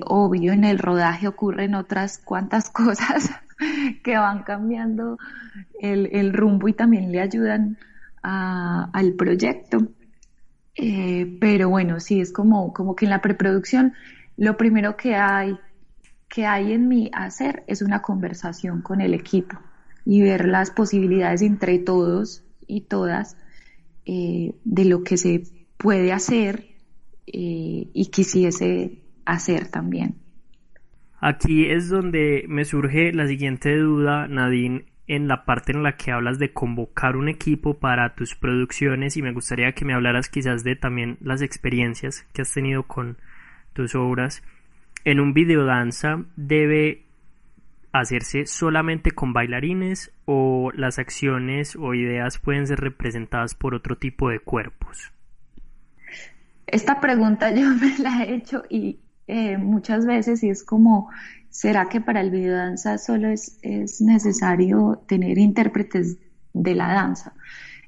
Obvio, 0.05 0.53
en 0.53 0.65
el 0.65 0.79
rodaje 0.79 1.29
ocurren 1.29 1.75
otras 1.75 2.19
cuantas 2.19 2.71
cosas 2.71 3.31
que 4.03 4.17
van 4.17 4.43
cambiando 4.43 5.19
el, 5.81 6.33
rumbo 6.33 6.69
y 6.69 6.73
también 6.73 7.11
le 7.11 7.21
ayudan 7.21 7.79
al 8.23 9.13
proyecto. 9.15 9.89
Eh, 10.77 11.37
pero 11.41 11.69
bueno, 11.69 11.99
sí, 11.99 12.21
es 12.21 12.33
como, 12.33 12.73
como 12.73 12.95
que 12.95 13.07
en 13.07 13.11
la 13.11 13.21
preproducción 13.21 13.95
lo 14.37 14.57
primero 14.57 14.97
que 14.97 15.17
hay, 15.17 15.59
que 16.29 16.47
hay 16.47 16.73
en 16.73 16.87
mi 16.87 17.11
hacer 17.13 17.65
es 17.67 17.83
una 17.83 18.01
conversación 18.01 18.83
con 18.83 19.01
el 19.01 19.13
equipo 19.13 19.59
y 20.05 20.23
ver 20.23 20.47
las 20.47 20.71
posibilidades 20.71 21.43
entre 21.43 21.81
todos 21.81 22.45
y 22.69 22.83
todas 22.83 23.37
eh, 24.07 24.55
de 24.65 24.85
lo 24.85 25.03
que 25.03 25.17
se 25.17 25.43
puede 25.77 26.13
hacer 26.13 26.69
eh, 27.27 27.89
y 27.93 28.07
quisiese 28.13 29.03
hacer 29.33 29.69
también. 29.69 30.17
Aquí 31.21 31.67
es 31.67 31.89
donde 31.89 32.45
me 32.49 32.65
surge 32.65 33.13
la 33.13 33.27
siguiente 33.27 33.77
duda, 33.77 34.29
Nadine, 34.29 34.85
en 35.07 35.27
la 35.27 35.45
parte 35.45 35.73
en 35.73 35.83
la 35.83 35.97
que 35.97 36.13
hablas 36.13 36.39
de 36.39 36.53
convocar 36.53 37.17
un 37.17 37.29
equipo 37.29 37.79
para 37.79 38.15
tus 38.15 38.35
producciones 38.35 39.17
y 39.17 39.23
me 39.23 39.33
gustaría 39.33 39.73
que 39.73 39.85
me 39.85 39.95
hablaras 39.95 40.29
quizás 40.29 40.63
de 40.65 40.77
también 40.77 41.17
las 41.21 41.43
experiencias 41.43 42.27
que 42.33 42.43
has 42.43 42.53
tenido 42.53 42.85
con 42.85 43.17
tus 43.73 43.95
obras. 43.95 44.43
En 45.05 45.21
un 45.21 45.33
videodanza 45.33 46.25
debe 46.37 47.09
hacerse 47.93 48.47
solamente 48.47 49.13
con 49.13 49.33
bailarines 49.33 50.13
o 50.25 50.71
las 50.75 50.99
acciones 50.99 51.77
o 51.77 51.95
ideas 51.95 52.39
pueden 52.39 52.67
ser 52.67 52.81
representadas 52.81 53.55
por 53.55 53.75
otro 53.75 53.97
tipo 53.97 54.29
de 54.31 54.41
cuerpos? 54.41 55.13
Esta 56.67 57.01
pregunta 57.01 57.51
yo 57.55 57.69
me 57.81 57.99
la 57.99 58.25
he 58.25 58.35
hecho 58.35 58.63
y 58.69 58.99
eh, 59.29 59.59
muchas 59.59 60.07
veces 60.07 60.43
y 60.43 60.49
es 60.49 60.65
como, 60.65 61.11
¿será 61.51 61.89
que 61.91 62.01
para 62.01 62.23
el 62.23 62.31
videodanza 62.31 62.97
solo 62.97 63.29
es, 63.29 63.59
es 63.63 64.01
necesario 64.01 65.03
tener 65.07 65.37
intérpretes 65.37 66.17
de 66.55 66.75
la 66.75 66.95
danza? 66.95 67.35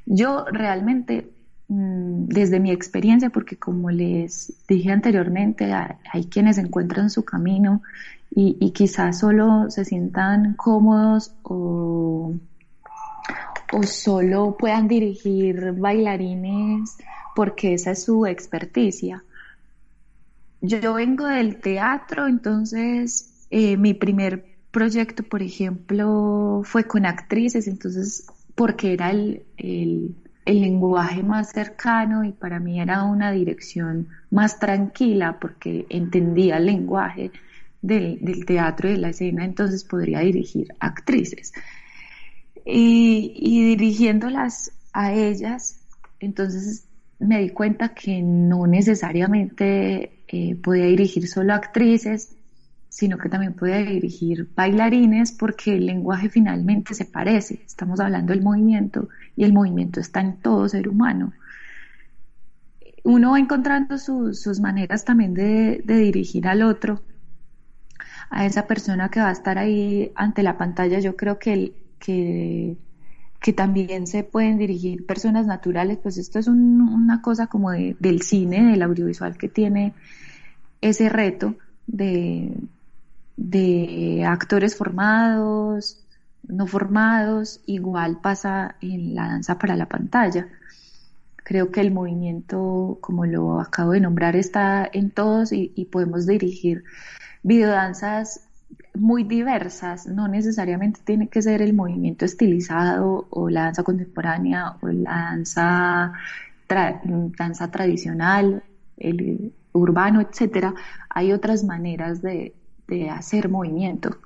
Yo 0.05 0.45
realmente 0.53 1.31
mm, 1.69 2.27
desde 2.27 2.61
mi 2.61 2.71
experiencia, 2.73 3.31
porque 3.31 3.57
como 3.57 3.91
les 3.91 4.53
dije 4.69 4.93
anteriormente, 4.93 5.73
hay, 5.73 6.27
quienes 6.27 6.59
encuentran 6.59 7.09
su 7.09 7.25
camino 7.25 7.83
y, 8.31 8.71
quizás 8.73 9.19
solo 9.21 9.71
se 9.71 9.85
sientan 9.85 10.55
cómodos 10.55 11.35
o, 11.43 12.35
o 13.73 13.83
solo 13.83 14.57
puedan 14.59 14.89
dirigir 14.89 15.73
bailarines 15.73 16.99
porque 17.35 17.75
esa 17.75 17.93
es 17.93 18.05
su 18.05 18.27
experticia. 18.27 19.25
Yo 20.61 20.95
vengo 20.95 21.27
del 21.27 21.57
teatro, 21.61 22.27
entonces 22.27 23.47
eh, 23.51 23.77
mi 23.77 23.95
primer 23.95 24.45
proyecto, 24.71 25.23
por 25.23 25.43
ejemplo, 25.43 26.63
fue 26.65 26.85
con 26.85 27.07
actrices, 27.07 27.67
entonces 27.67 28.27
porque 28.55 28.93
era 28.93 29.11
el, 29.11 29.43
el, 29.57 30.15
el, 30.45 30.61
lenguaje 30.61 31.23
más 31.23 31.51
cercano 31.53 32.25
y 32.25 32.33
para 32.33 32.61
mí 32.61 32.81
era 32.81 33.05
una 33.05 33.33
dirección 33.33 34.09
más 34.31 34.59
tranquila 34.59 35.39
porque 35.41 35.87
entendía 35.89 36.59
el 36.59 36.67
lenguaje 36.67 37.33
del, 37.83 38.45
teatro 38.47 38.89
y 38.89 38.93
de 38.93 38.99
la 38.99 39.09
escena, 39.11 39.45
entonces 39.45 39.85
podría 39.85 40.21
dirigir 40.21 40.69
actrices. 40.81 41.53
Y, 42.65 43.75
dirigiéndolas 43.77 44.73
a 44.93 45.13
ellas, 45.13 45.81
entonces 46.21 46.87
me 47.19 47.41
di 47.41 47.51
cuenta 47.51 47.95
que 47.95 48.23
no 48.23 48.67
necesariamente 48.67 50.20
eh, 50.31 50.57
podía 50.57 50.87
dirigir 50.87 51.29
solo 51.29 51.55
actrices, 51.55 52.37
sino 52.89 53.19
que 53.19 53.29
también 53.29 53.55
podía 53.55 53.79
dirigir 53.79 54.49
bailarines 54.55 55.33
porque 55.33 55.75
el 55.77 55.87
lenguaje 55.87 56.29
finalmente 56.29 56.95
se 56.95 57.05
parece. 57.05 57.61
Estamos 57.67 58.01
hablando 58.01 58.33
del 58.33 58.43
movimiento 58.43 59.09
y 59.37 59.45
el 59.45 59.53
movimiento 59.53 60.01
está 60.01 60.21
en 60.21 60.37
todo 60.39 60.69
ser 60.69 60.89
humano. 60.89 61.33
Uno 63.05 63.33
va 63.33 63.39
encontrando 63.39 63.97
sus 63.99 64.61
maneras 64.61 65.05
también 65.05 65.35
de 65.35 65.83
dirigir 65.87 66.47
al 66.47 66.63
otro 66.63 67.01
a 68.31 68.47
esa 68.47 68.67
persona 68.67 69.11
que 69.11 69.21
va 69.21 69.29
a 69.29 69.33
estar 69.33 69.59
ahí 69.59 70.13
ante 70.15 70.43
la 70.43 70.57
pantalla, 70.57 71.01
yo 71.01 71.17
creo 71.17 71.39
que, 71.39 71.75
que, 71.99 72.77
que 73.41 73.53
también 73.55 74.07
se 74.07 74.23
pueden 74.23 74.59
dirigir 74.59 75.07
personas 75.07 75.47
naturales, 75.47 75.99
pues 76.03 76.19
esto 76.19 76.39
es 76.39 76.47
una 76.47 77.23
cosa 77.23 77.47
como 77.47 77.71
del 77.71 78.23
cine, 78.23 78.71
del 78.71 78.83
audiovisual 78.83 79.39
que 79.39 79.49
tiene 79.49 79.95
ese 80.83 81.09
reto 81.09 81.55
de, 81.87 82.55
de 83.39 84.25
actores 84.27 84.77
formados, 84.77 86.05
no 86.47 86.67
formados, 86.67 87.61
igual 87.65 88.19
pasa 88.21 88.77
en 88.83 89.15
la 89.15 89.29
danza 89.29 89.59
para 89.59 89.75
la 89.75 89.87
pantalla. 89.87 90.47
Creo 91.37 91.73
que 91.73 91.81
el 91.81 91.93
movimiento, 91.93 92.99
como 93.01 93.25
lo 93.25 93.61
acabo 93.61 93.93
de 93.93 94.01
nombrar, 94.01 94.37
está 94.37 94.89
en 94.93 95.11
todos 95.11 95.53
y, 95.53 95.73
y 95.75 95.87
podemos 95.87 96.27
dirigir 96.27 96.85
videodanzas 97.43 98.50
muy 98.95 99.25
diversas, 99.25 100.07
no 100.07 100.29
necesariamente 100.29 101.01
tiene 101.05 101.29
que 101.29 101.43
ser 101.43 101.63
el 101.63 101.73
movimiento 101.73 102.25
estilizado 102.25 103.27
o 103.31 103.49
la 103.49 103.65
danza 103.65 103.83
contemporánea 103.83 104.77
o 104.81 104.89
la 104.89 105.11
danza, 105.11 106.13
danza 106.69 107.71
tradicional, 107.71 108.63
el 108.97 109.53
urbano, 109.73 110.21
etcétera. 110.21 110.75
Hay 111.09 111.33
otras 111.33 111.65
maneras 111.65 112.21
de, 112.21 112.55
de 112.89 113.11
hacer 113.11 113.49
movimiento. 113.49 114.19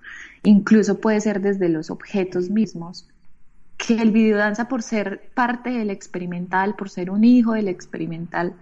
Incluso 0.42 1.00
puede 1.00 1.20
ser 1.20 1.40
desde 1.40 1.68
los 1.68 1.90
objetos 1.90 2.50
mismos 2.50 3.08
que 3.76 4.00
el 4.00 4.10
videodanza 4.12 4.68
por 4.68 4.82
ser 4.82 5.30
parte 5.34 5.70
del 5.70 5.90
experimental, 5.90 6.74
por 6.74 6.90
ser 6.90 7.10
un 7.10 7.24
hijo 7.24 7.52
del 7.52 7.68
experimental 7.68 8.54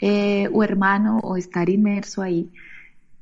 eh, 0.00 0.48
o 0.52 0.62
hermano 0.62 1.18
o 1.22 1.36
estar 1.36 1.68
inmerso 1.68 2.22
ahí, 2.22 2.50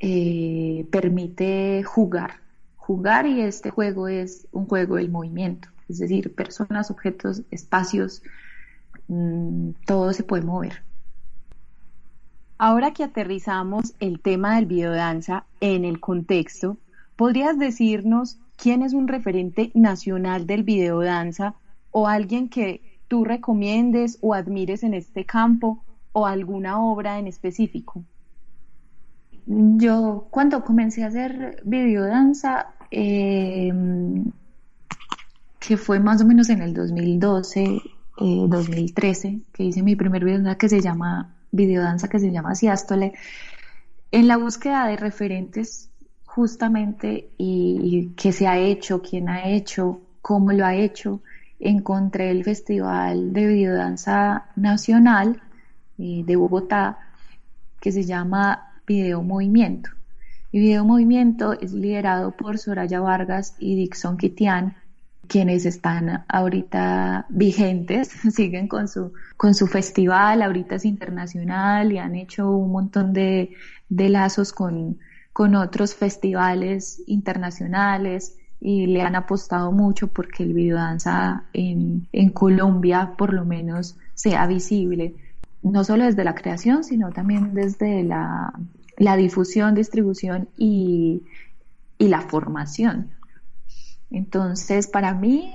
eh, 0.05 0.85
permite 0.91 1.85
jugar, 1.85 2.41
jugar 2.75 3.25
y 3.25 3.41
este 3.41 3.71
juego 3.71 4.09
es 4.09 4.49
un 4.51 4.67
juego 4.67 4.97
del 4.97 5.11
movimiento. 5.11 5.69
es 5.89 5.99
decir, 5.99 6.35
personas, 6.35 6.91
objetos, 6.91 7.43
espacios, 7.51 8.23
mm, 9.09 9.71
todo 9.87 10.13
se 10.13 10.25
puede 10.25 10.43
mover. 10.43 10.83
Ahora 12.59 12.93
que 12.93 13.05
aterrizamos 13.05 13.95
el 14.01 14.21
tema 14.21 14.57
del 14.57 14.67
videodanza 14.67 15.45
en 15.61 15.85
el 15.85 16.01
contexto, 16.01 16.79
¿podrías 17.15 17.59
decirnos 17.59 18.39
quién 18.57 18.83
es 18.83 18.95
un 18.95 19.07
referente 19.07 19.71
nacional 19.75 20.47
del 20.47 20.65
videodanza 20.65 21.55
o 21.93 22.09
alguien 22.09 22.49
que 22.49 22.99
tú 23.07 23.25
recomiendes 23.25 24.19
o 24.21 24.35
admires 24.35 24.83
en 24.83 24.95
este 24.95 25.27
campo 25.27 25.85
o 26.13 26.27
alguna 26.27 26.83
obra 26.83 27.19
en 27.21 27.29
específico? 27.29 28.05
Yo 29.47 30.27
cuando 30.31 30.65
comencé 30.65 31.03
a 31.03 31.09
hacer 31.09 31.61
videodanza, 31.65 32.69
eh, 32.91 33.73
que 35.59 35.77
fue 35.77 36.01
más 36.01 36.23
o 36.23 36.27
menos 36.27 36.49
en 36.51 36.63
el 36.63 36.75
2012, 36.75 37.81
2013, 38.19 39.29
eh, 39.29 39.41
que 39.53 39.65
hice 39.65 39.83
mi 39.83 39.97
primer 39.97 40.25
videodanza 40.25 40.57
que 40.57 40.69
se 40.69 40.81
llama 40.81 41.35
videodanza 41.51 42.09
que 42.09 42.19
se 42.19 42.31
llama 42.31 42.55
Siástole, 42.55 43.13
en 44.11 44.29
la 44.29 44.37
búsqueda 44.37 44.87
de 44.87 44.97
referentes 44.97 45.91
justamente 46.25 47.31
y, 47.39 48.13
qué 48.17 48.33
se 48.33 48.47
ha 48.47 48.59
hecho, 48.59 49.03
quién 49.03 49.29
ha 49.29 49.49
hecho, 49.49 50.01
cómo 50.23 50.53
lo 50.53 50.65
ha 50.65 50.75
hecho, 50.75 51.21
encontré 51.61 52.31
el 52.31 52.43
Festival 52.43 53.33
de 53.33 53.47
Videodanza 53.47 54.47
Nacional 54.57 55.43
eh, 55.99 56.23
de 56.25 56.37
Bogotá 56.37 56.99
que 57.81 57.93
se 57.93 58.05
llama 58.05 58.72
Video 58.87 59.23
Movimiento. 59.23 59.91
Y 60.51 60.61
Video 60.61 60.85
Movimiento 60.85 61.53
es 61.53 61.73
liderado 61.73 62.33
por 62.33 62.59
Soraya 62.59 63.01
Vargas 63.01 63.55
y 63.59 63.77
Dixon 63.77 64.17
Kitian, 64.17 64.77
quienes 65.29 65.65
están 65.65 66.25
ahorita 66.29 67.27
vigentes, 67.31 68.09
siguen 68.35 68.69
con 68.69 68.89
su, 68.89 69.13
con 69.37 69.55
su 69.55 69.67
festival, 69.67 70.43
ahorita 70.43 70.75
es 70.75 70.85
internacional 70.85 71.93
y 71.93 71.99
han 71.99 72.15
hecho 72.17 72.51
un 72.51 72.73
montón 72.73 73.13
de, 73.13 73.55
de 73.89 74.09
lazos 74.09 74.53
con, 74.53 74.99
con 75.33 75.55
otros 75.55 75.95
festivales 75.95 77.03
internacionales 77.07 78.37
y 78.61 78.87
le 78.87 79.03
han 79.03 79.17
apostado 79.17 79.73
mucho 79.73 80.09
porque 80.09 80.43
el 80.43 80.53
videodanza 80.53 81.45
en, 81.53 82.07
en 82.13 82.31
Colombia 82.31 83.15
por 83.17 83.33
lo 83.33 83.45
menos 83.45 83.97
sea 84.15 84.47
visible, 84.47 85.15
no 85.63 85.85
solo 85.85 86.05
desde 86.05 86.25
la 86.25 86.35
creación, 86.35 86.85
sino 86.85 87.11
también 87.11 87.55
desde 87.55 88.03
la, 88.03 88.53
la 88.97 89.17
difusión, 89.17 89.75
distribución 89.75 90.49
y, 90.57 91.23
y 91.99 92.09
la 92.09 92.23
formación. 92.23 93.11
Entonces, 94.11 94.87
para 94.89 95.15
mí, 95.15 95.55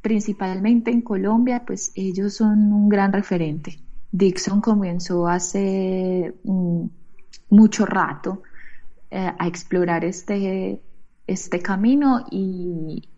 principalmente 0.00 0.90
en 0.90 1.02
Colombia, 1.02 1.64
pues 1.66 1.92
ellos 1.94 2.34
son 2.34 2.72
un 2.72 2.88
gran 2.88 3.12
referente. 3.12 3.78
Dixon 4.10 4.60
comenzó 4.60 5.26
hace 5.26 6.34
mm, 6.44 6.84
mucho 7.50 7.86
rato 7.86 8.42
eh, 9.10 9.32
a 9.38 9.46
explorar 9.46 10.04
este, 10.04 10.80
este 11.26 11.60
camino 11.60 12.26
y, 12.30 13.08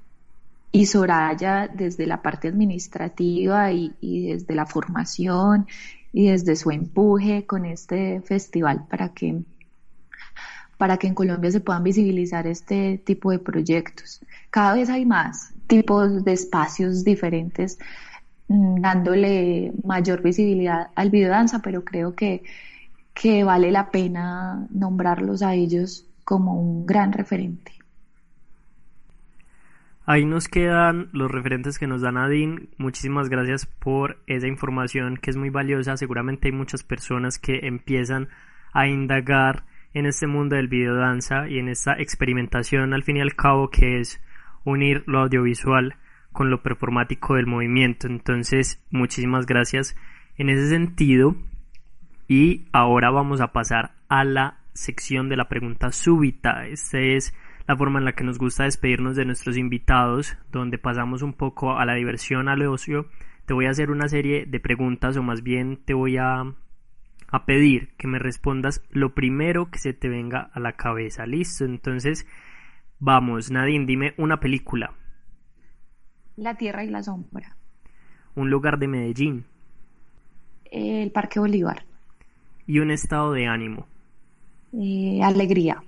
y 0.72 0.86
Soraya 0.86 1.68
desde 1.68 2.06
la 2.06 2.22
parte 2.22 2.48
administrativa 2.48 3.72
y, 3.72 3.94
y, 4.00 4.32
desde 4.32 4.54
la 4.54 4.66
formación 4.66 5.66
y 6.14 6.28
desde 6.28 6.54
su 6.54 6.70
empuje 6.70 7.44
con 7.44 7.66
este 7.66 8.20
festival 8.22 8.86
para 8.88 9.08
que 9.10 9.42
para 10.78 10.96
que 10.96 11.08
en 11.08 11.14
Colombia 11.14 11.50
se 11.50 11.60
puedan 11.60 11.82
visibilizar 11.82 12.46
este 12.46 12.98
tipo 12.98 13.30
de 13.30 13.38
proyectos. 13.38 14.20
Cada 14.50 14.74
vez 14.74 14.90
hay 14.90 15.06
más 15.06 15.52
tipos 15.66 16.24
de 16.24 16.32
espacios 16.32 17.04
diferentes 17.04 17.78
mm, 18.48 18.80
dándole 18.80 19.72
mayor 19.84 20.22
visibilidad 20.22 20.88
al 20.94 21.10
videodanza, 21.10 21.60
pero 21.60 21.84
creo 21.84 22.14
que, 22.14 22.42
que 23.12 23.44
vale 23.44 23.72
la 23.72 23.90
pena 23.90 24.66
nombrarlos 24.70 25.42
a 25.42 25.54
ellos 25.54 26.06
como 26.24 26.60
un 26.60 26.86
gran 26.86 27.12
referente. 27.12 27.72
Ahí 30.06 30.26
nos 30.26 30.48
quedan 30.48 31.08
los 31.12 31.30
referentes 31.30 31.78
que 31.78 31.86
nos 31.86 32.02
da 32.02 32.12
Nadine. 32.12 32.68
Muchísimas 32.76 33.30
gracias 33.30 33.64
por 33.64 34.18
esa 34.26 34.46
información 34.46 35.16
que 35.16 35.30
es 35.30 35.36
muy 35.36 35.48
valiosa. 35.48 35.96
Seguramente 35.96 36.48
hay 36.48 36.52
muchas 36.52 36.82
personas 36.82 37.38
que 37.38 37.60
empiezan 37.62 38.28
a 38.74 38.86
indagar 38.86 39.64
en 39.94 40.04
este 40.04 40.26
mundo 40.26 40.56
del 40.56 40.68
videodanza 40.68 41.48
y 41.48 41.58
en 41.58 41.70
esta 41.70 41.94
experimentación 41.94 42.92
al 42.92 43.02
fin 43.02 43.16
y 43.16 43.22
al 43.22 43.34
cabo 43.34 43.70
que 43.70 44.00
es 44.00 44.20
unir 44.64 45.04
lo 45.06 45.20
audiovisual 45.20 45.96
con 46.32 46.50
lo 46.50 46.62
performático 46.62 47.36
del 47.36 47.46
movimiento. 47.46 48.06
Entonces, 48.06 48.84
muchísimas 48.90 49.46
gracias 49.46 49.96
en 50.36 50.50
ese 50.50 50.68
sentido. 50.68 51.34
Y 52.28 52.66
ahora 52.72 53.10
vamos 53.10 53.40
a 53.40 53.52
pasar 53.52 53.92
a 54.08 54.24
la 54.24 54.58
sección 54.74 55.30
de 55.30 55.36
la 55.36 55.48
pregunta 55.48 55.92
súbita. 55.92 56.66
Esta 56.66 56.98
es 56.98 57.32
la 57.66 57.76
forma 57.76 57.98
en 57.98 58.04
la 58.04 58.12
que 58.12 58.24
nos 58.24 58.38
gusta 58.38 58.64
despedirnos 58.64 59.16
de 59.16 59.24
nuestros 59.24 59.56
invitados, 59.56 60.36
donde 60.52 60.78
pasamos 60.78 61.22
un 61.22 61.32
poco 61.32 61.78
a 61.78 61.84
la 61.84 61.94
diversión, 61.94 62.48
al 62.48 62.62
ocio. 62.62 63.08
Te 63.46 63.54
voy 63.54 63.66
a 63.66 63.70
hacer 63.70 63.90
una 63.90 64.08
serie 64.08 64.46
de 64.46 64.60
preguntas 64.60 65.16
o 65.16 65.22
más 65.22 65.42
bien 65.42 65.78
te 65.84 65.94
voy 65.94 66.16
a 66.16 66.44
a 67.34 67.46
pedir 67.46 67.88
que 67.96 68.06
me 68.06 68.20
respondas 68.20 68.80
lo 68.90 69.12
primero 69.12 69.68
que 69.68 69.80
se 69.80 69.92
te 69.92 70.08
venga 70.08 70.50
a 70.52 70.60
la 70.60 70.74
cabeza. 70.74 71.26
¿Listo? 71.26 71.64
Entonces, 71.64 72.28
vamos, 73.00 73.50
Nadine, 73.50 73.86
dime 73.86 74.14
una 74.18 74.38
película. 74.38 74.94
La 76.36 76.56
Tierra 76.56 76.84
y 76.84 76.90
la 76.90 77.02
Sombra. 77.02 77.56
Un 78.36 78.50
lugar 78.50 78.78
de 78.78 78.86
Medellín. 78.86 79.46
El 80.70 81.10
Parque 81.10 81.40
Bolívar. 81.40 81.84
Y 82.68 82.78
un 82.78 82.92
estado 82.92 83.32
de 83.32 83.46
ánimo. 83.46 83.88
Eh, 84.72 85.20
alegría. 85.20 85.82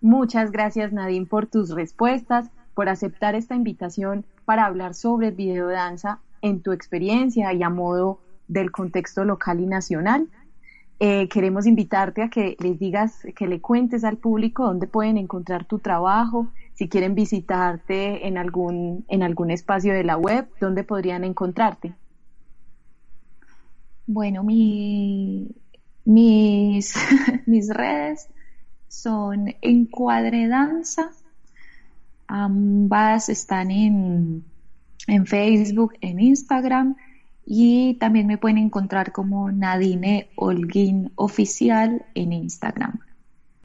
Muchas 0.00 0.50
gracias 0.50 0.92
Nadine 0.92 1.26
por 1.26 1.46
tus 1.46 1.70
respuestas, 1.70 2.50
por 2.74 2.88
aceptar 2.88 3.34
esta 3.34 3.54
invitación 3.54 4.24
para 4.44 4.64
hablar 4.64 4.94
sobre 4.94 5.30
videodanza 5.30 6.20
en 6.40 6.62
tu 6.62 6.72
experiencia 6.72 7.52
y 7.52 7.62
a 7.62 7.68
modo 7.68 8.20
del 8.48 8.70
contexto 8.70 9.24
local 9.24 9.60
y 9.60 9.66
nacional. 9.66 10.28
Eh, 10.98 11.28
queremos 11.28 11.66
invitarte 11.66 12.22
a 12.22 12.28
que 12.28 12.56
les 12.60 12.78
digas, 12.78 13.20
que 13.36 13.46
le 13.46 13.60
cuentes 13.60 14.04
al 14.04 14.16
público 14.16 14.64
dónde 14.64 14.86
pueden 14.86 15.18
encontrar 15.18 15.64
tu 15.64 15.78
trabajo, 15.78 16.48
si 16.74 16.88
quieren 16.88 17.14
visitarte 17.14 18.26
en 18.26 18.38
algún, 18.38 19.04
en 19.08 19.22
algún 19.22 19.50
espacio 19.50 19.92
de 19.92 20.04
la 20.04 20.16
web, 20.16 20.48
dónde 20.60 20.84
podrían 20.84 21.24
encontrarte. 21.24 21.94
Bueno, 24.06 24.42
mi, 24.42 25.54
mis, 26.04 26.94
mis 27.46 27.68
redes 27.68 28.28
son 28.90 29.54
Encuadre 29.62 30.48
Danza. 30.48 31.12
Ambas 32.26 33.28
están 33.28 33.70
en, 33.70 34.44
en 35.06 35.26
Facebook, 35.26 35.94
en 36.00 36.18
Instagram 36.18 36.96
y 37.46 37.94
también 37.94 38.26
me 38.26 38.36
pueden 38.36 38.58
encontrar 38.58 39.12
como 39.12 39.50
Nadine 39.50 40.28
Holguín 40.34 41.12
Oficial 41.14 42.04
en 42.14 42.32
Instagram. 42.32 42.98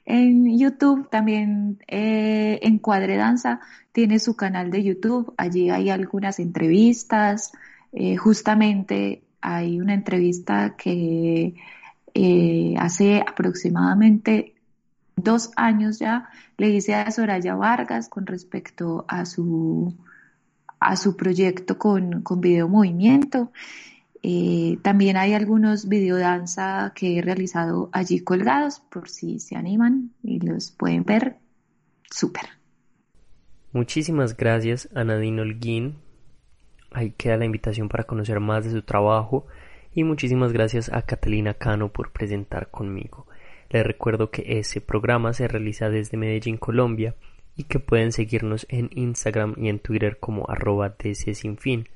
En 0.05 0.57
YouTube 0.57 1.09
también 1.09 1.79
eh, 1.87 2.59
Encuadre 2.61 3.17
Danza 3.17 3.59
tiene 3.91 4.19
su 4.19 4.35
canal 4.35 4.69
de 4.69 4.83
YouTube. 4.83 5.33
Allí 5.37 5.71
hay 5.71 5.89
algunas 5.89 6.39
entrevistas. 6.39 7.51
Eh, 7.91 8.15
justamente 8.15 9.23
hay 9.41 9.79
una 9.79 9.95
entrevista 9.95 10.75
que 10.77 11.55
eh, 12.13 12.75
hace 12.77 13.21
aproximadamente 13.21 14.54
dos 15.15 15.51
años 15.55 15.99
ya 15.99 16.29
le 16.57 16.69
hice 16.69 16.95
a 16.95 17.09
Soraya 17.11 17.55
Vargas 17.55 18.09
con 18.09 18.25
respecto 18.25 19.05
a 19.07 19.25
su 19.25 19.95
a 20.79 20.97
su 20.97 21.15
proyecto 21.15 21.77
con, 21.77 22.21
con 22.21 22.41
video 22.41 22.67
movimiento. 22.67 23.51
Eh, 24.21 24.77
también 24.81 25.17
hay 25.17 25.33
algunos 25.33 25.87
videodanza 25.87 26.93
que 26.95 27.17
he 27.17 27.21
realizado 27.21 27.89
allí 27.91 28.19
colgados 28.19 28.79
por 28.79 29.09
si 29.09 29.39
se 29.39 29.55
animan 29.55 30.11
y 30.23 30.39
los 30.39 30.71
pueden 30.71 31.03
ver. 31.03 31.37
Súper. 32.09 32.45
Muchísimas 33.71 34.35
gracias 34.37 34.89
a 34.95 35.03
Nadine 35.03 35.41
Holguín. 35.41 35.95
Ahí 36.91 37.11
queda 37.11 37.37
la 37.37 37.45
invitación 37.45 37.89
para 37.89 38.05
conocer 38.05 38.39
más 38.39 38.63
de 38.63 38.71
su 38.71 38.81
trabajo 38.81 39.47
y 39.93 40.03
muchísimas 40.03 40.53
gracias 40.53 40.91
a 40.91 41.01
Catalina 41.01 41.53
Cano 41.53 41.91
por 41.91 42.11
presentar 42.11 42.71
conmigo. 42.71 43.27
Les 43.69 43.85
recuerdo 43.85 44.31
que 44.31 44.59
ese 44.59 44.81
programa 44.81 45.33
se 45.33 45.47
realiza 45.47 45.89
desde 45.89 46.17
Medellín, 46.17 46.57
Colombia 46.57 47.15
y 47.55 47.63
que 47.63 47.79
pueden 47.79 48.11
seguirnos 48.11 48.65
en 48.69 48.89
Instagram 48.93 49.55
y 49.57 49.69
en 49.69 49.79
Twitter 49.79 50.17
como 50.19 50.49
arroba 50.49 50.95
fin. 51.57 51.87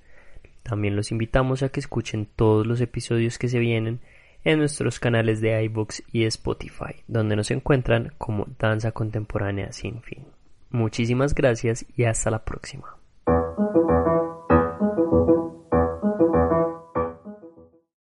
También 0.63 0.95
los 0.95 1.11
invitamos 1.11 1.63
a 1.63 1.69
que 1.69 1.79
escuchen 1.79 2.27
todos 2.35 2.65
los 2.65 2.81
episodios 2.81 3.37
que 3.37 3.47
se 3.47 3.59
vienen 3.59 3.99
en 4.43 4.59
nuestros 4.59 4.99
canales 4.99 5.41
de 5.41 5.61
iBox 5.63 6.03
y 6.11 6.25
Spotify, 6.25 6.95
donde 7.07 7.35
nos 7.35 7.51
encuentran 7.51 8.13
como 8.17 8.47
Danza 8.57 8.91
Contemporánea 8.91 9.71
Sin 9.73 10.01
Fin. 10.01 10.25
Muchísimas 10.69 11.33
gracias 11.33 11.85
y 11.97 12.03
hasta 12.03 12.31
la 12.31 12.45
próxima. 12.45 12.98